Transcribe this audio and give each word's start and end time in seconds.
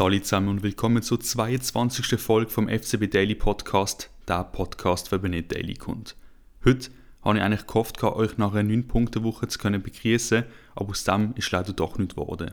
Sali 0.00 0.22
zusammen 0.22 0.48
und 0.48 0.62
willkommen 0.62 1.02
zur 1.02 1.20
22. 1.20 2.18
Folge 2.18 2.50
vom 2.50 2.70
FCB 2.70 3.10
Daily 3.10 3.34
Podcast, 3.34 4.08
der 4.26 4.44
Podcast 4.44 5.10
für 5.10 5.18
nicht 5.28 5.52
Daily 5.52 5.74
kommt. 5.74 6.16
Heute 6.64 6.88
habe 7.22 7.36
ich 7.36 7.44
eigentlich 7.44 7.66
gehofft, 7.66 8.02
euch 8.02 8.38
nach 8.38 8.54
einer 8.54 8.70
9-Punkte-Woche 8.70 9.48
zu 9.48 9.58
können 9.58 9.82
begrüßen, 9.82 10.44
aber 10.74 10.88
aus 10.88 11.04
dem 11.04 11.34
ist 11.34 11.50
leider 11.50 11.74
doch 11.74 11.98
nicht 11.98 12.12
geworden. 12.16 12.52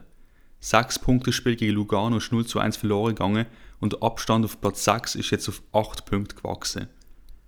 6 0.59 0.99
Punkte 0.99 1.31
Spiel 1.31 1.55
gegen 1.55 1.75
Lugano 1.75 2.17
ist 2.17 2.33
0 2.33 2.45
zu 2.45 2.59
1 2.59 2.75
verloren 2.75 3.15
gegangen 3.15 3.45
und 3.79 3.93
der 3.93 4.03
Abstand 4.03 4.43
auf 4.43 4.59
Platz 4.59 4.83
6 4.83 5.15
ist 5.15 5.29
jetzt 5.29 5.47
auf 5.47 5.63
8 5.71 6.05
Punkte 6.05 6.35
gewachsen. 6.35 6.89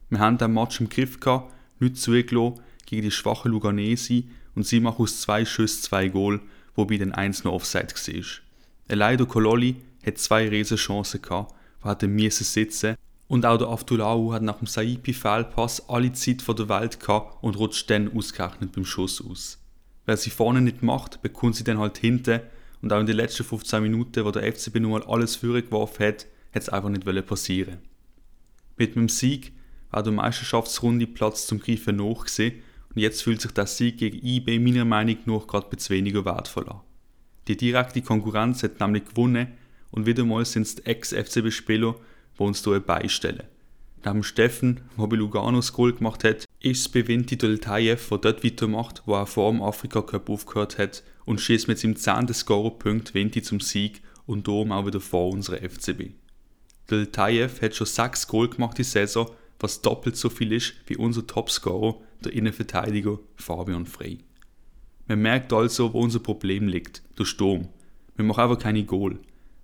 Wir 0.10 0.20
haben 0.20 0.38
den 0.38 0.54
Match 0.54 0.80
im 0.80 0.88
Griff 0.88 1.20
gehabt, 1.20 1.54
nicht 1.82 1.98
zugelassen 1.98 2.62
gegen 2.86 3.02
die 3.02 3.12
schwache 3.12 3.50
Luganesi 3.50 4.30
und 4.56 4.66
sie 4.66 4.80
machen 4.80 5.04
aus 5.04 5.20
zwei 5.20 5.44
Schüssen 5.44 5.84
zwei 5.84 6.08
Goal, 6.08 6.40
wobei 6.74 6.96
dann 6.96 7.12
eins 7.12 7.44
noch 7.44 7.52
Offside 7.52 7.94
war. 7.94 8.96
Leider 8.96 9.26
Kololi 9.26 9.76
hat 10.06 10.18
zwei 10.18 10.48
Riesenchancen 10.48 11.22
gehabt, 11.22 11.54
die 11.84 11.90
hätten 11.90 12.16
müssen 12.16 12.44
sitzen? 12.44 12.96
Und 13.28 13.46
auch 13.46 13.58
der 13.58 13.68
Abdullahu 13.68 14.34
hat 14.34 14.42
nach 14.42 14.58
dem 14.58 14.68
Saipi-Fehlpass 14.68 15.88
alle 15.88 16.12
Zeit 16.14 16.42
von 16.42 16.56
der 16.56 16.68
Welt 16.68 17.00
gehabt 17.00 17.44
und 17.44 17.58
rutscht 17.58 17.90
dann 17.90 18.12
ausgerechnet 18.16 18.72
beim 18.72 18.86
Schuss 18.86 19.24
aus. 19.24 19.60
Wer 20.06 20.18
sie 20.18 20.32
vorne 20.32 20.62
nicht 20.62 20.82
macht, 20.82 21.22
bekommt 21.22 21.56
sie 21.56 21.64
dann 21.64 21.78
halt 21.78 22.00
hinten. 22.00 22.42
Und 22.82 22.92
auch 22.92 23.00
in 23.00 23.06
den 23.06 23.18
letzten 23.18 23.44
15 23.44 23.84
Minuten, 23.84 24.26
wo 24.26 24.32
der 24.32 24.52
FCB 24.52 24.80
nun 24.80 24.92
mal 24.92 25.04
alles 25.04 25.36
vorgeworfen 25.36 26.08
hat, 26.08 26.26
hat 26.54 26.64
es 26.64 26.70
einfach 26.70 26.90
nicht 26.90 27.06
passieren. 27.28 27.78
Mit 28.78 28.96
dem 28.96 29.10
Sieg 29.10 29.52
war 29.92 30.02
der 30.02 30.14
Meisterschaftsrunde 30.14 31.06
Platz 31.06 31.46
zum 31.46 31.60
Greifen 31.60 31.98
noch 31.98 32.24
gesehen 32.26 32.64
und 32.96 33.02
jetzt 33.02 33.22
fühlt 33.22 33.42
sich 33.42 33.52
der 33.52 33.68
Sieg 33.68 33.98
gegen 33.98 34.26
IB 34.26 34.58
meiner 34.58 34.86
Meinung 34.86 35.18
nach 35.26 35.46
gerade 35.46 35.68
etwas 35.68 35.90
weniger 35.90 36.26
wertvoll 36.26 36.68
an. 36.70 36.82
Die 37.48 37.58
direkte 37.58 38.02
Konkurrenz 38.02 38.64
hat 38.64 38.80
nämlich 38.80 39.06
gewonnen 39.06 39.50
und 39.92 40.06
wieder 40.06 40.26
mal 40.26 40.46
sind 40.46 40.64
es 40.64 40.76
die 40.76 40.86
Ex-FCB-Spieler, 40.86 41.96
die 42.38 42.44
uns 42.44 42.64
hier 42.64 42.80
beistellen. 42.80 43.44
Neben 44.06 44.24
Steffen, 44.24 44.82
der 44.98 45.08
bei 45.08 45.18
Lugano 45.18 45.58
das 45.58 45.74
Goal 45.74 45.94
gemacht 45.94 46.24
hat, 46.24 46.46
ist 46.62 46.80
es 46.80 46.90
bei 46.90 47.08
Vinti 47.08 47.38
Doltayev, 47.38 48.10
der 48.10 48.18
dort 48.18 48.44
weitermacht, 48.44 49.04
wo 49.06 49.16
er 49.16 49.26
vor 49.26 49.52
dem 49.52 49.62
Afrika 49.62 50.02
Cup 50.02 50.30
aufgehört 50.30 50.78
hat 50.78 51.04
und 51.26 51.42
schießt 51.42 51.68
mit 51.68 51.80
seinem 51.80 51.98
10. 51.98 52.34
Scorerpunkt 52.34 53.14
Vinti 53.14 53.42
zum 53.42 53.60
Sieg 53.60 54.02
und 54.26 54.48
darum 54.48 54.72
auch 54.72 54.86
wieder 54.86 55.02
vor 55.02 55.32
unserer 55.32 55.58
FCB. 55.58 56.12
Doltayev 56.88 57.62
hat 57.62 57.76
schon 57.76 57.88
6 57.88 58.28
Goal 58.28 58.50
gemacht 58.50 58.78
die 58.78 58.84
Saison, 58.84 59.30
was 59.60 59.82
doppelt 59.82 60.16
so 60.16 60.30
viel 60.30 60.54
ist 60.54 60.76
wie 60.88 60.96
unser 60.96 61.28
Topscorer, 61.28 62.00
der 62.24 62.34
Innenverteidiger 62.34 63.20
Fabian 63.36 63.86
Frey. 63.86 64.20
Man 65.08 65.22
merkt 65.22 65.52
also, 65.52 65.94
wo 65.94 66.00
unser 66.00 66.20
Problem 66.20 66.68
liegt, 66.68 67.02
der 67.18 67.26
Sturm. 67.26 67.68
Wir 68.16 68.26
machen 68.26 68.42
einfach 68.42 68.60
keine 68.60 68.86
Goal. 68.86 69.20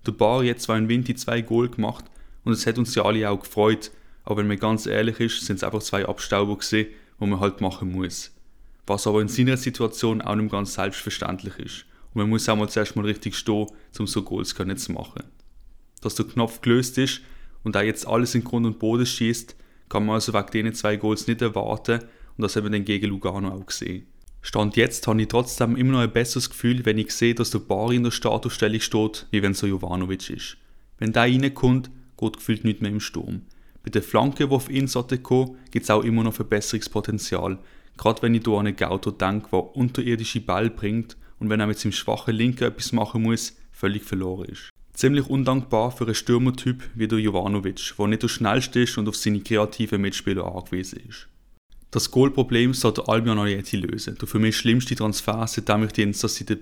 Der 0.06 0.12
Bar 0.12 0.44
jetzt 0.44 0.62
zwar 0.62 0.78
in 0.78 0.88
Winti 0.88 1.14
zwei 1.16 1.40
Goal 1.40 1.68
gemacht 1.68 2.04
und 2.44 2.52
es 2.52 2.66
hat 2.66 2.78
uns 2.78 2.94
ja 2.94 3.04
alle 3.04 3.28
auch 3.28 3.40
gefreut, 3.40 3.90
aber 4.24 4.38
wenn 4.38 4.46
man 4.46 4.58
ganz 4.58 4.86
ehrlich 4.86 5.18
ist, 5.20 5.44
sind 5.44 5.56
es 5.56 5.64
einfach 5.64 5.82
zwei 5.82 6.06
Abstauber 6.06 6.56
gesehen, 6.56 6.88
wo 7.18 7.26
man 7.26 7.40
halt 7.40 7.60
machen 7.60 7.90
muss. 7.90 8.32
Was 8.86 9.06
aber 9.06 9.20
in 9.20 9.28
seiner 9.28 9.56
Situation 9.56 10.22
auch 10.22 10.36
nicht 10.36 10.52
ganz 10.52 10.74
selbstverständlich 10.74 11.58
ist. 11.58 11.86
Und 12.14 12.20
man 12.20 12.28
muss 12.28 12.48
auch 12.48 12.56
mal 12.56 12.68
zuerst 12.68 12.94
mal 12.94 13.04
richtig 13.04 13.34
stehen, 13.34 13.66
um 13.98 14.06
so 14.06 14.22
Goals 14.22 14.54
zu 14.54 14.92
machen. 14.92 15.24
Dass 16.00 16.14
der 16.14 16.26
Knopf 16.26 16.60
gelöst 16.60 16.98
ist 16.98 17.20
und 17.64 17.74
da 17.74 17.82
jetzt 17.82 18.06
alles 18.06 18.34
in 18.34 18.44
Grund 18.44 18.66
und 18.66 18.78
Boden 18.78 19.06
schießt, 19.06 19.56
kann 19.88 20.06
man 20.06 20.14
also 20.14 20.32
wegen 20.32 20.46
diesen 20.52 20.74
zwei 20.74 20.96
Goals 20.96 21.26
nicht 21.26 21.42
erwarten 21.42 22.00
und 22.36 22.42
das 22.42 22.54
haben 22.54 22.64
wir 22.64 22.70
dann 22.70 22.84
gegen 22.84 23.06
Lugano 23.06 23.48
auch 23.48 23.66
gesehen. 23.66 24.06
Stand 24.46 24.76
jetzt 24.76 25.08
habe 25.08 25.20
ich 25.20 25.26
trotzdem 25.26 25.74
immer 25.74 25.94
noch 25.94 25.98
ein 25.98 26.12
besseres 26.12 26.48
Gefühl, 26.48 26.86
wenn 26.86 26.98
ich 26.98 27.10
sehe, 27.10 27.34
dass 27.34 27.50
der 27.50 27.58
Bar 27.58 27.90
in 27.90 28.04
der 28.04 28.12
Statusstelle 28.12 28.78
steht, 28.78 29.26
wie 29.32 29.42
wenn 29.42 29.54
so 29.54 29.66
Jovanovic 29.66 30.30
ist. 30.30 30.56
Wenn 30.98 31.12
der 31.12 31.22
reinkommt, 31.22 31.90
geht 32.16 32.36
gefühlt 32.36 32.62
nicht 32.62 32.80
mehr 32.80 32.92
im 32.92 33.00
Sturm. 33.00 33.42
Bei 33.82 33.90
der 33.90 34.04
Flanke, 34.04 34.46
die 34.46 34.54
auf 34.54 34.70
ihn 34.70 34.86
sollte 34.86 35.18
kommen, 35.18 35.56
gibt 35.72 35.82
es 35.82 35.90
auch 35.90 36.04
immer 36.04 36.22
noch 36.22 36.34
Verbesserungspotenzial. 36.34 37.58
Gerade 37.96 38.22
wenn 38.22 38.36
ich 38.36 38.44
hier 38.44 38.52
an 38.52 38.68
einen 38.68 38.76
Gauto 38.76 39.10
denke, 39.10 39.48
der 39.50 39.76
unterirdische 39.76 40.40
Ball 40.40 40.70
bringt 40.70 41.16
und 41.40 41.50
wenn 41.50 41.58
er 41.58 41.66
mit 41.66 41.80
seinem 41.80 41.90
schwachen 41.90 42.36
Linken 42.36 42.62
etwas 42.62 42.92
machen 42.92 43.22
muss, 43.22 43.56
völlig 43.72 44.04
verloren 44.04 44.44
ist. 44.44 44.70
Ziemlich 44.92 45.26
undankbar 45.28 45.90
für 45.90 46.04
einen 46.04 46.14
Stürmertyp 46.14 46.84
wie 46.94 47.08
der 47.08 47.18
Jovanovic, 47.18 47.94
der 47.98 48.06
nicht 48.06 48.22
der 48.22 48.28
schnellste 48.28 48.82
ist 48.82 48.96
und 48.96 49.08
auf 49.08 49.16
seine 49.16 49.40
kreativen 49.40 50.00
Mitspieler 50.00 50.46
angewiesen 50.46 51.00
ist. 51.08 51.26
Das 51.96 52.10
Goalproblem 52.10 52.74
sollte 52.74 53.08
Albion 53.08 53.38
Arieti 53.38 53.78
lösen, 53.78 54.18
der 54.20 54.28
für 54.28 54.38
mich 54.38 54.58
schlimmste 54.58 54.94
Transfer, 54.94 55.46
seitdem 55.46 55.82
ich 55.82 55.92
die 55.92 56.02
Insta-Seite. 56.02 56.58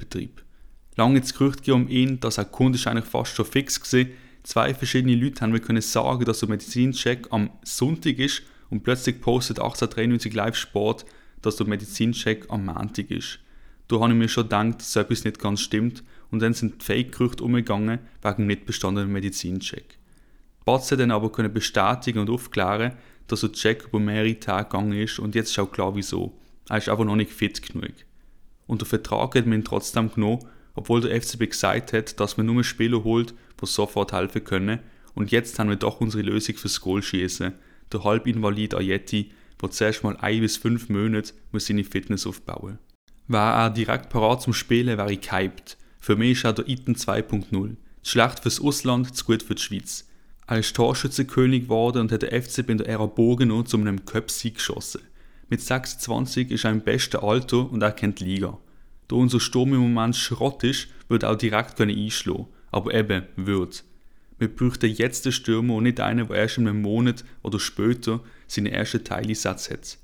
Lange 0.94 1.20
das 1.20 1.34
Gerücht 1.34 1.68
um 1.70 1.88
ihn, 1.88 2.20
dass 2.20 2.38
er 2.38 2.44
Kunde 2.44 2.78
eigentlich 2.84 3.04
fast 3.04 3.34
schon 3.34 3.44
fix 3.44 3.82
war. 3.92 4.04
Zwei 4.44 4.74
verschiedene 4.74 5.16
Leute 5.16 5.40
haben 5.40 5.50
mir 5.50 5.58
können 5.58 5.82
sagen, 5.82 6.24
dass 6.24 6.38
der 6.38 6.48
Medizincheck 6.48 7.26
am 7.30 7.50
Sonntag 7.64 8.20
ist 8.20 8.42
und 8.70 8.84
plötzlich 8.84 9.20
postet 9.20 9.58
1893 9.58 10.34
Live 10.34 10.54
Sport, 10.54 11.04
dass 11.42 11.56
der 11.56 11.66
Medizincheck 11.66 12.48
am 12.48 12.66
Montag 12.66 13.10
ist. 13.10 13.40
Da 13.88 13.98
habe 13.98 14.12
ich 14.12 14.16
mir 14.16 14.28
schon 14.28 14.44
gedacht, 14.44 14.78
dass 14.78 14.94
etwas 14.94 15.24
nicht 15.24 15.40
ganz 15.40 15.62
stimmt 15.62 16.04
und 16.30 16.42
dann 16.42 16.54
sind 16.54 16.80
Fake-Gerüchte 16.80 17.42
umgegangen 17.42 17.98
wegen 18.22 18.46
nicht 18.46 18.66
bestandenem 18.66 19.12
Medizincheck. 19.12 19.98
Batze 20.64 20.96
dann 20.96 21.10
aber 21.10 21.32
können 21.32 21.52
bestätigen 21.52 22.20
und 22.20 22.30
aufklären, 22.30 22.92
dass 23.28 23.40
der 23.40 23.52
Check 23.52 23.84
über 23.84 24.00
mehrere 24.00 24.38
Tage 24.38 24.68
gegangen 24.68 24.92
ist 24.92 25.18
und 25.18 25.34
jetzt 25.34 25.58
auch 25.58 25.70
klar 25.70 25.94
wieso. 25.94 26.38
Er 26.68 26.78
ist 26.78 26.88
einfach 26.88 27.04
noch 27.04 27.16
nicht 27.16 27.32
fit 27.32 27.62
genug. 27.62 27.92
Und 28.66 28.80
der 28.80 28.88
Vertrag 28.88 29.34
hat 29.34 29.46
man 29.46 29.60
ihn 29.60 29.64
trotzdem 29.64 30.12
genommen, 30.12 30.44
obwohl 30.74 31.00
der 31.00 31.20
FCB 31.20 31.50
gesagt 31.50 31.92
hat, 31.92 32.18
dass 32.20 32.36
man 32.36 32.46
nur 32.46 32.64
Spieler 32.64 33.04
holt, 33.04 33.34
die 33.60 33.66
sofort 33.66 34.12
helfen 34.12 34.44
können. 34.44 34.80
Und 35.14 35.30
jetzt 35.30 35.58
haben 35.58 35.68
wir 35.68 35.76
doch 35.76 36.00
unsere 36.00 36.22
Lösung 36.22 36.56
fürs 36.56 36.80
Goal 36.80 37.02
schießen. 37.02 37.52
Der 37.92 38.04
halbinvalid 38.04 38.74
Ayeti, 38.74 39.30
der 39.60 39.70
zuerst 39.70 40.02
mal 40.02 40.16
ein 40.16 40.40
bis 40.40 40.56
fünf 40.56 40.88
Monate 40.88 41.32
muss 41.52 41.66
seine 41.66 41.84
Fitness 41.84 42.26
aufbauen. 42.26 42.78
Wäre 43.28 43.52
er 43.52 43.70
direkt 43.70 44.10
parat 44.10 44.42
zum 44.42 44.52
Spielen, 44.52 44.98
wäre 44.98 45.12
ich 45.12 45.20
gehypt. 45.20 45.78
Für 46.00 46.16
mich 46.16 46.38
ist 46.38 46.44
er 46.44 46.52
der 46.52 46.68
Iten 46.68 46.94
2.0. 46.94 47.76
Zu 48.02 48.10
schlecht 48.10 48.40
fürs 48.40 48.60
Ausland, 48.60 49.16
zu 49.16 49.24
gut 49.24 49.42
für 49.42 49.54
die 49.54 49.62
Schweiz. 49.62 50.06
Ist 50.50 50.76
Torschützenkönig 50.76 51.64
geworden 51.64 52.02
und 52.02 52.12
hat 52.12 52.22
den 52.22 52.42
FCB 52.42 52.70
in 52.70 52.78
der 52.78 52.88
Ära 52.88 53.06
Bogen 53.06 53.64
zu 53.66 53.78
einem 53.78 54.04
Cup-Sieg 54.04 54.56
geschossen. 54.56 55.00
Mit 55.48 55.62
26 55.62 56.50
ist 56.50 56.64
er 56.64 56.70
im 56.70 56.82
besten 56.82 57.16
Alter 57.16 57.70
und 57.70 57.82
er 57.82 57.92
kennt 57.92 58.20
die 58.20 58.24
Liga. 58.24 58.58
Da 59.08 59.16
unser 59.16 59.40
Sturm 59.40 59.72
im 59.72 59.80
Moment 59.80 60.16
Schrott 60.16 60.62
ist, 60.62 60.88
wird 61.08 61.22
er 61.22 61.32
auch 61.32 61.38
direkt 61.38 61.80
einschlagen 61.80 62.46
Aber 62.70 62.92
eben, 62.92 63.24
wird. 63.36 63.84
Wir 64.38 64.48
bräuchten 64.48 64.90
jetzt 64.90 65.24
den 65.24 65.32
Stürmer 65.32 65.74
und 65.74 65.84
nicht 65.84 66.00
einen, 66.00 66.28
der 66.28 66.36
erst 66.36 66.58
in 66.58 66.68
einem 66.68 66.82
Monat 66.82 67.24
oder 67.42 67.58
später 67.58 68.20
seine 68.46 68.70
ersten 68.70 69.02
Teileinsätze 69.02 69.72
hat. 69.72 69.98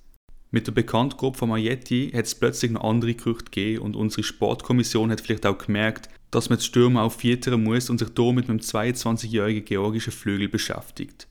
Mit 0.51 0.67
der 0.67 0.72
Bekanntgabe 0.72 1.37
von 1.37 1.51
Majetti 1.51 2.11
hat 2.15 2.25
es 2.25 2.34
plötzlich 2.34 2.71
noch 2.71 2.84
andere 2.84 3.15
Gerüchte 3.15 3.45
gegeben 3.45 3.83
und 3.83 3.95
unsere 3.95 4.22
Sportkommission 4.22 5.11
hat 5.11 5.21
vielleicht 5.21 5.47
auch 5.47 5.59
gemerkt, 5.59 6.09
dass 6.31 6.49
man 6.49 6.61
Stürmer 6.61 7.03
aufvietern 7.03 7.63
muss 7.63 7.91
und 7.91 7.99
sich 7.99 8.09
hier 8.17 8.33
mit 8.33 8.49
einem 8.49 8.59
22-jährigen 8.59 9.65
georgischen 9.65 10.13
Flügel 10.13 10.49
beschäftigt. 10.49 11.27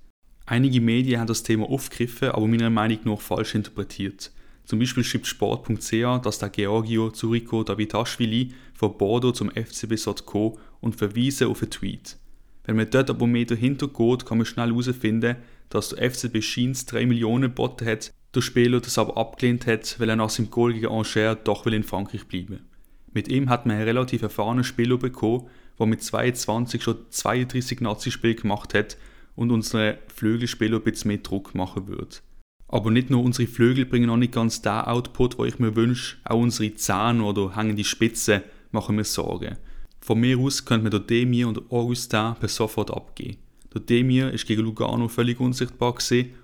Einige 0.46 0.82
Medien 0.82 1.20
haben 1.20 1.28
das 1.28 1.44
Thema 1.44 1.70
aufgegriffen, 1.70 2.30
aber 2.30 2.48
meiner 2.48 2.70
Meinung 2.70 3.00
nach 3.06 3.22
falsch 3.22 3.56
interpretiert. 3.56 4.32
Zum 4.66 4.80
Beispiel 4.80 5.04
schreibt 5.04 5.28
Sport.ch, 5.28 6.22
dass 6.24 6.40
der 6.40 6.50
Georgio 6.50 7.12
Zuriko 7.12 7.64
Davidashvili 7.64 8.54
von 8.74 8.98
Bordeaux 8.98 9.32
zum 9.32 9.52
FCB 9.52 9.96
kommen 10.26 10.58
und 10.82 10.96
verweisen 10.96 11.48
auf 11.48 11.62
einen 11.62 11.72
Tweet. 11.72 12.18
Wenn 12.66 12.76
man 12.76 12.90
dort 12.90 13.09
aber 13.09 13.26
mehr 13.26 13.46
dahinter 13.46 13.88
geht, 13.88 14.26
kann 14.26 14.38
man 14.38 14.46
schnell 14.46 14.70
herausfinden, 14.70 15.38
dass 15.70 15.90
der 15.90 16.12
FCB 16.12 16.42
Scheins 16.42 16.86
3 16.86 17.06
Millionen 17.06 17.50
geboten 17.50 17.86
hat, 17.86 18.12
der 18.36 18.42
Spieler 18.42 18.80
das 18.80 18.98
aber 18.98 19.18
abgelehnt 19.18 19.66
hat, 19.66 20.00
weil 20.00 20.09
er 20.09 20.16
nach 20.16 20.30
seinem 20.30 20.52
Goal 20.52 20.74
gegen 20.74 20.88
Angers 20.88 21.38
doch 21.44 21.66
will 21.66 21.74
in 21.74 21.84
Frankreich 21.84 22.28
bleiben 22.28 22.69
mit 23.14 23.28
ihm 23.28 23.50
hat 23.50 23.66
man 23.66 23.75
einen 23.75 23.86
relativ 23.86 24.22
erfahrenen 24.22 24.64
Spieler 24.64 24.97
bekommen, 24.97 25.47
der 25.78 25.86
mit 25.86 26.03
22 26.03 26.84
schon 26.84 26.97
32 27.09 27.81
Nazi-Spiele 27.81 28.35
gemacht 28.35 28.73
hat 28.73 28.97
und 29.35 29.52
unsere 29.52 30.00
Flügelspieler 30.14 30.78
ein 30.78 30.84
bisschen 30.84 31.09
mehr 31.09 31.17
Druck 31.17 31.56
machen 31.56 31.88
wird. 31.88 32.22
Aber 32.67 32.91
nicht 32.91 33.09
nur 33.09 33.23
unsere 33.23 33.47
Flügel 33.47 33.85
bringen 33.85 34.08
noch 34.08 34.17
nicht 34.17 34.34
ganz 34.34 34.61
den 34.61 34.72
Output, 34.72 35.40
wo 35.40 35.46
ich 35.46 35.58
mir 35.58 35.76
wünsche, 35.76 36.17
auch 36.23 36.40
unsere 36.40 36.73
Zähne 36.76 37.23
oder 37.23 37.56
hängende 37.56 37.84
Spitzen 37.84 38.44
machen 38.72 38.96
mir 38.96 39.03
Sorgen. 39.06 39.58
Von 40.02 40.20
mir 40.20 40.38
aus 40.38 40.66
könnte 40.66 40.90
man 40.90 41.08
Demir 41.08 41.47
und 41.47 41.72
Augustin 41.72 42.35
per 42.40 42.47
sofort 42.47 42.91
abgehen. 42.91 43.38
Der 43.73 43.82
Demir 43.82 44.32
ist 44.32 44.46
gegen 44.46 44.61
Lugano 44.61 45.08
völlig 45.08 45.40
unsichtbar 45.40 45.96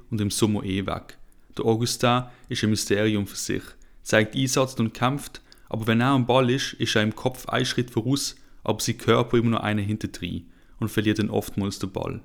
und 0.10 0.22
im 0.22 0.32
Sommer 0.32 0.64
eh 0.64 0.86
weg. 0.86 1.18
Der 1.58 1.66
Augustin 1.66 2.24
ist 2.50 2.64
ein 2.64 2.70
Mysterium 2.72 3.28
für 3.28 3.38
sich, 3.38 3.64
zeigt 4.04 4.36
Einsatz 4.36 4.76
und 4.76 4.94
kämpft, 4.94 5.42
aber 5.70 5.88
wenn 5.88 6.02
er 6.02 6.10
am 6.10 6.26
Ball 6.26 6.50
ist, 6.50 6.74
ist 6.74 6.96
er 6.96 7.04
im 7.04 7.16
Kopf 7.16 7.48
ein 7.48 7.66
Schritt 7.66 7.92
voraus, 7.92 8.36
aber 8.64 8.80
sein 8.80 8.98
Körper 8.98 9.38
immer 9.38 9.52
noch 9.52 9.62
einen 9.62 9.86
hinterdrein 9.86 10.46
und 10.80 10.90
verliert 10.90 11.20
dann 11.20 11.30
oftmals 11.30 11.80
den 11.80 11.92
Ball. 11.92 12.22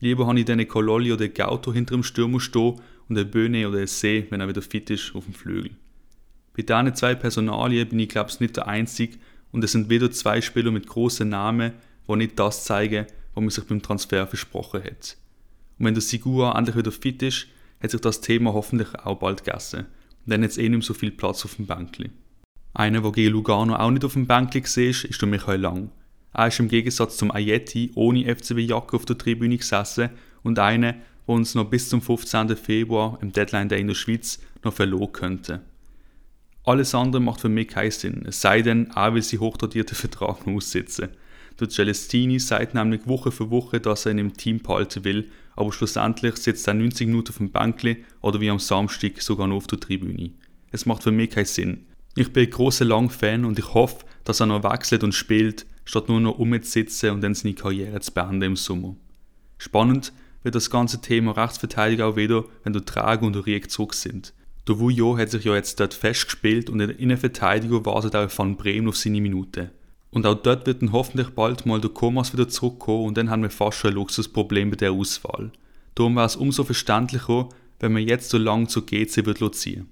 Lieber 0.00 0.26
habe 0.26 0.38
ich 0.38 0.46
dann 0.46 0.66
Kololli 0.66 1.12
oder 1.12 1.28
Gauto 1.28 1.72
hinter 1.72 1.94
dem 1.94 2.02
Stürmer 2.02 2.40
stehen 2.40 2.80
und 3.08 3.18
eine 3.18 3.26
Böhne 3.26 3.68
oder 3.68 3.78
ein 3.78 3.86
See, 3.86 4.26
wenn 4.30 4.40
er 4.40 4.48
wieder 4.48 4.62
fit 4.62 4.88
ist, 4.90 5.14
auf 5.14 5.24
dem 5.24 5.34
Flügel. 5.34 5.72
Bei 6.56 6.62
diesen 6.62 6.94
zwei 6.94 7.14
Personalien 7.14 7.88
bin 7.88 7.98
ich 7.98 8.08
glaube 8.08 8.30
ich 8.30 8.40
nicht 8.40 8.56
der 8.56 8.66
Einzige 8.66 9.18
und 9.52 9.62
es 9.62 9.72
sind 9.72 9.90
wieder 9.90 10.10
zwei 10.10 10.40
Spieler 10.40 10.70
mit 10.70 10.86
großen 10.86 11.28
Namen, 11.28 11.72
die 12.08 12.16
nicht 12.16 12.38
das 12.38 12.64
zeigen, 12.64 13.06
was 13.34 13.40
man 13.40 13.50
sich 13.50 13.64
beim 13.64 13.82
Transfer 13.82 14.26
versprochen 14.26 14.82
hat. 14.82 15.16
Und 15.78 15.86
wenn 15.86 15.94
der 15.94 16.02
Sigua 16.02 16.56
endlich 16.56 16.76
wieder 16.76 16.92
fit 16.92 17.22
ist, 17.22 17.46
hat 17.80 17.90
sich 17.90 18.00
das 18.00 18.20
Thema 18.20 18.52
hoffentlich 18.52 18.94
auch 18.94 19.18
bald 19.18 19.44
gegessen. 19.44 19.80
Und 19.80 20.32
dann 20.32 20.42
hat 20.42 20.50
es 20.50 20.58
eh 20.58 20.68
nicht 20.68 20.70
mehr 20.70 20.82
so 20.82 20.94
viel 20.94 21.10
Platz 21.10 21.44
auf 21.44 21.54
dem 21.54 21.66
Bänkli. 21.66 22.10
Einer, 22.72 23.00
der 23.00 23.12
gegen 23.12 23.32
Lugano 23.32 23.74
auch 23.74 23.90
nicht 23.90 24.04
auf 24.04 24.12
dem 24.12 24.26
Bänkli 24.26 24.62
war, 24.62 25.10
ist 25.10 25.22
Michael 25.22 25.60
Lang. 25.60 25.90
Er 26.32 26.46
ist 26.46 26.60
im 26.60 26.68
Gegensatz 26.68 27.16
zum 27.16 27.32
Ayeti 27.32 27.90
ohne 27.94 28.24
FCB-Jacke 28.24 28.94
auf 28.94 29.04
der 29.04 29.18
Tribüne 29.18 29.56
gesessen 29.56 30.10
und 30.42 30.58
einer, 30.58 30.92
der 30.92 31.00
uns 31.34 31.54
noch 31.54 31.68
bis 31.68 31.88
zum 31.88 32.00
15. 32.00 32.56
Februar 32.56 33.18
im 33.20 33.32
Deadline 33.32 33.68
Day 33.68 33.80
in 33.80 33.88
der 33.88 33.94
Schweiz 33.94 34.38
noch 34.62 34.72
verloren 34.72 35.12
könnte. 35.12 35.62
Alles 36.64 36.94
andere 36.94 37.20
macht 37.20 37.40
für 37.40 37.48
mich 37.48 37.68
keinen 37.68 37.90
Sinn, 37.90 38.24
es 38.26 38.40
sei 38.40 38.62
denn, 38.62 38.90
er 38.94 39.14
will 39.14 39.22
sie 39.22 39.38
hochdotierten 39.38 39.96
Vertrag 39.96 40.46
noch 40.46 40.54
aussitzen. 40.54 41.08
Der 41.58 41.68
Celestini 41.68 42.38
sagt 42.38 42.74
nämlich 42.74 43.06
Woche 43.06 43.32
für 43.32 43.50
Woche, 43.50 43.80
dass 43.80 44.06
er 44.06 44.12
ihn 44.12 44.18
im 44.18 44.36
Team 44.36 44.60
behalten 44.60 45.04
will, 45.04 45.30
aber 45.56 45.72
schlussendlich 45.72 46.36
sitzt 46.36 46.68
er 46.68 46.74
90 46.74 47.08
Minuten 47.08 47.30
auf 47.30 47.38
dem 47.38 47.50
Bänkli 47.50 48.04
oder 48.20 48.40
wie 48.40 48.50
am 48.50 48.58
Samstag 48.58 49.20
sogar 49.20 49.46
noch 49.46 49.56
auf 49.56 49.66
der 49.66 49.80
Tribüne. 49.80 50.30
Es 50.70 50.86
macht 50.86 51.02
für 51.02 51.12
mich 51.12 51.30
keinen 51.30 51.46
Sinn. 51.46 51.86
Ich 52.16 52.32
bin 52.32 52.44
ein 52.44 52.50
grosser 52.50 52.84
Lang-Fan 52.84 53.44
und 53.44 53.58
ich 53.58 53.72
hoffe, 53.72 54.04
dass 54.24 54.40
er 54.40 54.46
noch 54.46 54.64
wechselt 54.64 55.04
und 55.04 55.14
spielt, 55.14 55.64
statt 55.84 56.08
nur 56.08 56.20
noch 56.20 56.38
umzusitzen 56.38 57.10
und 57.10 57.20
dann 57.20 57.34
seine 57.34 57.54
Karriere 57.54 58.00
zu 58.00 58.12
beenden 58.12 58.42
im 58.42 58.56
Sommer. 58.56 58.96
Spannend 59.58 60.12
wird 60.42 60.54
das 60.54 60.70
ganze 60.70 61.00
Thema 61.00 61.32
Rechtsverteidigung 61.32 62.12
auch 62.12 62.16
wieder, 62.16 62.44
wenn 62.64 62.72
der 62.72 62.84
Trage 62.84 63.24
und 63.24 63.36
der 63.36 63.68
zurück 63.68 63.94
sind. 63.94 64.32
Der 64.66 64.78
Vujo 64.78 65.16
hat 65.18 65.30
sich 65.30 65.44
ja 65.44 65.54
jetzt 65.54 65.78
dort 65.80 65.94
festgespielt 65.94 66.68
und 66.68 66.80
in 66.80 66.88
der 66.88 66.98
Innenverteidigung 66.98 67.84
wartet 67.86 68.16
auch 68.16 68.30
Van 68.36 68.56
Bremen 68.56 68.88
auf 68.88 68.96
seine 68.96 69.20
Minute. 69.20 69.70
Und 70.10 70.26
auch 70.26 70.34
dort 70.34 70.66
wird 70.66 70.82
dann 70.82 70.92
hoffentlich 70.92 71.30
bald 71.30 71.66
mal 71.66 71.80
der 71.80 71.90
Komas 71.90 72.32
wieder 72.32 72.48
zurückkommen 72.48 73.06
und 73.06 73.16
dann 73.16 73.30
haben 73.30 73.42
wir 73.42 73.50
fast 73.50 73.78
schon 73.78 73.90
ein 73.90 73.94
Luxusproblem 73.94 74.70
bei 74.70 74.76
der 74.76 74.92
Auswahl. 74.92 75.52
Darum 75.94 76.16
wäre 76.16 76.26
es 76.26 76.36
umso 76.36 76.64
verständlicher, 76.64 77.48
wenn 77.78 77.92
man 77.92 78.06
jetzt 78.06 78.30
so 78.30 78.38
lange 78.38 78.66
zur 78.66 78.84
GC 78.84 79.24
wird 79.26 79.54
ziehen. 79.54 79.88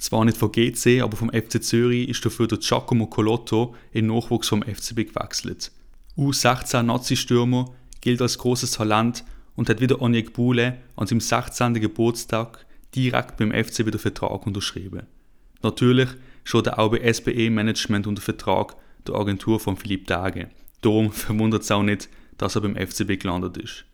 Zwar 0.00 0.24
nicht 0.24 0.38
von 0.38 0.50
GC, 0.50 1.02
aber 1.02 1.18
vom 1.18 1.28
FC 1.28 1.62
Zürich 1.62 2.08
ist 2.08 2.24
dafür 2.24 2.46
der 2.46 2.56
Giacomo 2.56 3.06
Colotto 3.06 3.74
in 3.92 4.06
Nachwuchs 4.06 4.48
vom 4.48 4.62
FCB 4.62 5.12
gewechselt. 5.12 5.72
U16 6.16 6.84
Nazi-Stürmer 6.84 7.66
gilt 8.00 8.22
als 8.22 8.38
großes 8.38 8.70
Talent 8.70 9.24
und 9.56 9.68
hat 9.68 9.82
wieder 9.82 10.00
Onyek 10.00 10.32
Bule 10.32 10.78
an 10.96 11.06
seinem 11.06 11.20
16. 11.20 11.74
Geburtstag 11.74 12.64
direkt 12.94 13.36
beim 13.36 13.52
FCB 13.52 13.90
den 13.90 13.98
Vertrag 13.98 14.46
unterschrieben. 14.46 15.02
Natürlich 15.62 16.08
steht 16.44 16.68
er 16.68 16.78
auch 16.78 16.90
bei 16.90 17.12
SBE 17.12 17.50
Management 17.50 18.06
unter 18.06 18.22
Vertrag 18.22 18.76
der 19.06 19.16
Agentur 19.16 19.60
von 19.60 19.76
Philipp 19.76 20.06
Dage. 20.06 20.48
Darum 20.80 21.12
verwundert 21.12 21.62
es 21.62 21.70
auch 21.70 21.82
nicht, 21.82 22.08
dass 22.38 22.54
er 22.54 22.62
beim 22.62 22.74
FCB 22.74 23.20
gelandet 23.20 23.58
ist. 23.58 23.84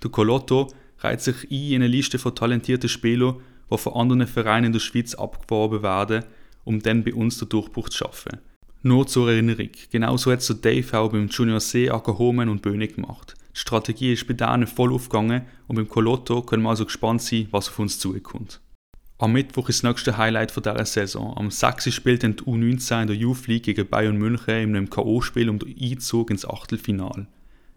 Der 0.00 0.12
Colotto 0.12 0.72
reiht 1.00 1.22
sich 1.22 1.50
ein 1.50 1.50
in 1.50 1.74
eine 1.82 1.88
Liste 1.88 2.20
von 2.20 2.36
talentierten 2.36 2.88
Spielern, 2.88 3.40
die 3.70 3.78
von 3.78 3.94
anderen 3.94 4.26
Vereinen 4.26 4.66
in 4.66 4.72
der 4.72 4.80
Schweiz 4.80 5.14
abgeworben 5.14 5.82
werden, 5.82 6.24
um 6.64 6.80
dann 6.80 7.04
bei 7.04 7.14
uns 7.14 7.38
den 7.38 7.48
Durchbruch 7.48 7.88
zu 7.88 7.98
schaffen. 7.98 8.38
Nur 8.82 9.06
zur 9.06 9.30
Erinnerung, 9.30 9.70
genauso 9.90 10.32
hat 10.32 10.40
es 10.40 10.46
der 10.46 10.56
Dave 10.56 10.98
auch 10.98 11.12
beim 11.12 11.28
Junior 11.28 11.60
C, 11.60 11.90
Ackerhomen 11.90 12.48
und 12.48 12.62
Böhne 12.62 12.88
gemacht. 12.88 13.34
Die 13.54 13.60
Strategie 13.60 14.12
ist 14.12 14.26
bei 14.26 14.34
denen 14.34 14.66
voll 14.66 14.92
aufgegangen 14.92 15.42
und 15.66 15.76
beim 15.76 15.88
Colotto 15.88 16.42
können 16.42 16.62
wir 16.62 16.70
also 16.70 16.86
gespannt 16.86 17.20
sein, 17.20 17.48
was 17.50 17.68
auf 17.68 17.78
uns 17.78 17.98
zukommt. 17.98 18.60
Am 19.18 19.32
Mittwoch 19.32 19.68
ist 19.68 19.84
das 19.84 19.90
nächste 19.90 20.16
Highlight 20.16 20.50
von 20.50 20.62
dieser 20.62 20.86
Saison. 20.86 21.36
Am 21.36 21.50
6. 21.50 21.92
spielt 21.92 22.22
dann 22.22 22.36
die 22.36 22.44
U19 22.44 23.02
in 23.02 23.06
der 23.08 23.16
Youth 23.16 23.48
League 23.48 23.64
gegen 23.64 23.86
Bayern 23.86 24.16
München 24.16 24.54
in 24.54 24.74
einem 24.74 24.88
K.O.-Spiel 24.88 25.50
um 25.50 25.58
den 25.58 25.76
Einzug 25.78 26.30
ins 26.30 26.48
Achtelfinal. 26.48 27.26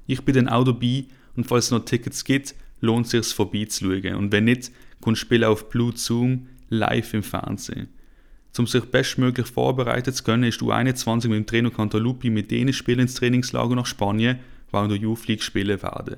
Ich 0.08 0.22
bin 0.24 0.36
dann 0.36 0.48
auch 0.48 0.64
dabei 0.64 1.04
und 1.36 1.46
falls 1.46 1.66
es 1.66 1.72
noch 1.72 1.84
Tickets 1.84 2.24
gibt, 2.24 2.56
lohnt 2.80 3.08
es 3.08 3.12
sich 3.12 3.36
vorbeizuschauen. 3.36 4.16
Und 4.16 4.32
wenn 4.32 4.46
nicht, 4.46 4.72
kannst 5.04 5.22
du 5.22 5.26
spielen 5.26 5.44
auf 5.44 5.70
Blue 5.70 5.94
Zoom 5.96 6.48
live 6.70 7.14
im 7.14 7.24
Fernsehen. 7.24 7.90
Um 8.58 8.68
sich 8.68 8.86
bestmöglich 8.86 9.48
vorbereitet 9.48 10.16
zu 10.16 10.24
können, 10.24 10.44
ist 10.44 10.62
U21 10.62 11.28
mit 11.28 11.38
dem 11.38 11.46
Trainer 11.46 11.72
Cantalupi 11.72 12.30
mit 12.30 12.52
denen 12.52 12.74
Spielen 12.74 13.00
ins 13.00 13.16
Trainingslager 13.16 13.76
nach 13.76 13.88
Spanien, 13.88 14.40
in 14.72 14.90
der 14.90 14.98
Youth 14.98 15.28
League 15.28 15.44
spielen 15.44 15.82
werden. 15.84 16.18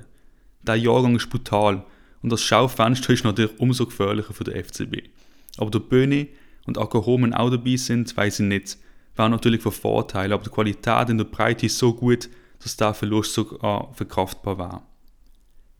Der 0.62 0.76
Jahrgang 0.76 1.16
ist 1.16 1.28
brutal 1.28 1.84
und 2.22 2.30
das 2.30 2.42
Schaufenster 2.42 3.12
ist 3.12 3.24
natürlich 3.24 3.58
umso 3.58 3.86
gefährlicher 3.86 4.32
für 4.32 4.44
den 4.44 4.64
FCB. 4.64 5.10
Aber 5.58 5.70
der 5.70 5.78
Böhne 5.80 6.28
und 6.66 6.78
Ackerhomen 6.78 7.34
auch 7.34 7.50
dabei 7.50 7.76
sind, 7.76 8.16
weiß 8.16 8.40
ich 8.40 8.46
nicht. 8.46 8.78
Wäre 9.14 9.30
natürlich 9.30 9.62
von 9.62 9.72
Vorteil, 9.72 10.32
aber 10.32 10.44
die 10.44 10.50
Qualität 10.50 11.08
in 11.08 11.18
der 11.18 11.24
Breite 11.24 11.66
ist 11.66 11.78
so 11.78 11.94
gut, 11.94 12.28
dass 12.62 12.76
der 12.76 12.94
Verlust 12.94 13.34
sogar 13.34 13.92
verkraftbar 13.94 14.58
war. 14.58 14.86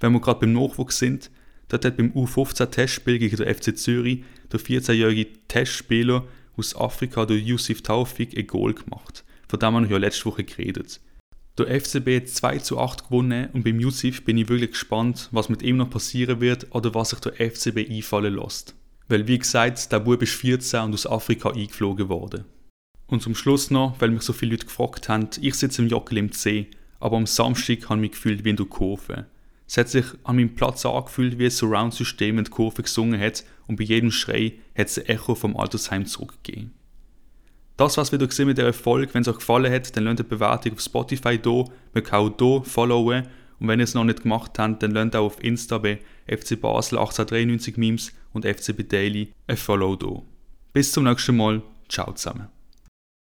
Wenn 0.00 0.12
wir 0.12 0.20
gerade 0.20 0.40
beim 0.40 0.52
Nachwuchs 0.52 0.98
sind, 0.98 1.30
dort 1.68 1.84
hat 1.84 1.96
beim 1.96 2.12
U15-Testspiel 2.12 3.18
gegen 3.18 3.36
den 3.36 3.54
FC 3.54 3.76
Zürich 3.76 4.24
der 4.52 4.60
14-jährige 4.60 5.26
Testspieler 5.48 6.24
aus 6.56 6.76
Afrika, 6.76 7.26
der 7.26 7.38
Yusuf 7.38 7.82
Taufik, 7.82 8.36
ein 8.36 8.46
Goal 8.46 8.74
gemacht, 8.74 9.24
von 9.48 9.58
dem 9.58 9.74
wir 9.74 9.90
ja 9.90 9.98
letzte 9.98 10.26
Woche 10.26 10.44
geredet. 10.44 11.00
Der 11.58 11.80
FCB 11.80 12.16
hat 12.16 12.28
2 12.28 12.58
zu 12.58 12.78
8 12.78 13.04
gewonnen 13.04 13.48
und 13.54 13.64
beim 13.64 13.80
Yusuf 13.80 14.22
bin 14.24 14.36
ich 14.36 14.48
wirklich 14.48 14.72
gespannt, 14.72 15.28
was 15.32 15.48
mit 15.48 15.62
ihm 15.62 15.78
noch 15.78 15.88
passieren 15.88 16.40
wird 16.40 16.66
oder 16.70 16.94
was 16.94 17.10
sich 17.10 17.20
der 17.20 17.32
FCB 17.32 17.90
einfallen 17.90 18.36
lässt. 18.36 18.74
Weil 19.08 19.26
wie 19.26 19.38
gesagt, 19.38 19.90
der 19.90 20.00
Bub 20.00 20.20
ist 20.20 20.34
14 20.34 20.80
und 20.80 20.94
aus 20.94 21.06
Afrika 21.06 21.50
eingeflogen 21.50 22.08
worden. 22.08 22.44
Und 23.06 23.22
zum 23.22 23.34
Schluss 23.34 23.70
noch, 23.70 23.98
weil 24.00 24.10
mich 24.10 24.22
so 24.22 24.32
viele 24.32 24.52
Leute 24.52 24.66
gefragt 24.66 25.08
haben, 25.08 25.30
ich 25.40 25.54
sitze 25.54 25.80
im 25.80 25.88
Jockel 25.88 26.18
im 26.18 26.32
C, 26.32 26.68
aber 26.98 27.16
am 27.16 27.26
Samstag 27.26 27.88
habe 27.88 27.96
ich 27.96 28.00
mich 28.00 28.10
gefühlt 28.12 28.44
wie 28.44 28.50
in 28.50 28.56
der 28.56 28.66
Kurve. 28.66 29.26
Es 29.68 29.76
hat 29.76 29.88
sich 29.88 30.04
an 30.24 30.36
meinem 30.36 30.54
Platz 30.54 30.86
angefühlt, 30.86 31.38
wie 31.38 31.46
ein 31.46 31.50
Surround-System 31.50 32.38
in 32.38 32.44
die 32.44 32.50
Kurve 32.50 32.82
gesungen 32.82 33.20
hat 33.20 33.44
und 33.66 33.76
bei 33.76 33.84
jedem 33.84 34.10
Schrei 34.10 34.54
hat 34.76 34.86
es 34.86 34.98
ein 34.98 35.06
Echo 35.06 35.34
vom 35.34 35.56
Altersheim 35.56 36.06
zurückgegeben. 36.06 36.72
Das 37.76 37.98
war's 37.98 38.12
wieder 38.12 38.28
mit 38.46 38.58
der 38.58 38.72
Folge. 38.72 39.12
Wenn 39.12 39.22
es 39.22 39.28
euch 39.28 39.36
gefallen 39.36 39.72
hat, 39.72 39.94
dann 39.96 40.04
lasst 40.04 40.20
eine 40.20 40.28
Bewertung 40.28 40.72
auf 40.72 40.80
Spotify 40.80 41.38
da. 41.38 41.64
Man 41.92 42.04
kann 42.04 42.20
auch 42.20 42.36
hier 42.38 42.62
followen. 42.64 43.28
Und 43.58 43.68
wenn 43.68 43.80
ihr 43.80 43.84
es 43.84 43.94
noch 43.94 44.04
nicht 44.04 44.22
gemacht 44.22 44.58
habt, 44.58 44.82
dann 44.82 44.92
lasst 44.92 45.16
auch 45.16 45.26
auf 45.26 45.44
Insta 45.44 45.78
bei 45.78 46.00
FC 46.26 46.60
Basel 46.60 46.98
1893 46.98 47.76
Memes 47.76 48.12
und 48.32 48.46
FCB 48.46 48.88
Daily 48.88 49.32
ein 49.46 49.56
Follow 49.56 49.96
da. 49.96 50.22
Bis 50.72 50.92
zum 50.92 51.04
nächsten 51.04 51.36
Mal. 51.36 51.62
Ciao 51.88 52.12
zusammen. 52.12 52.55